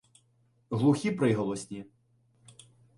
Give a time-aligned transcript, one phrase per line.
[0.69, 1.85] Глухі приголосні